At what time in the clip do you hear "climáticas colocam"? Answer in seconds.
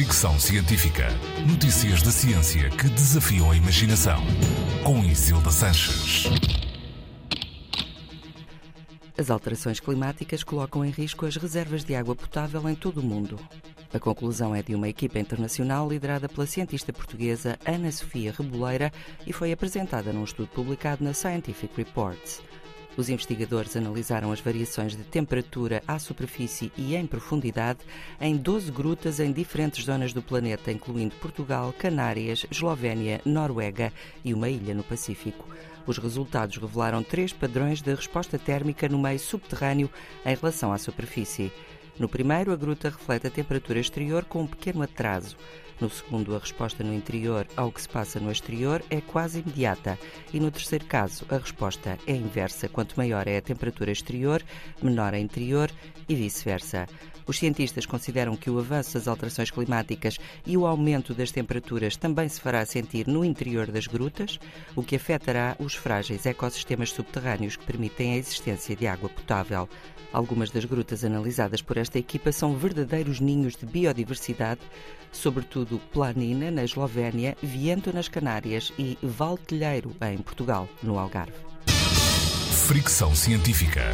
9.78-10.82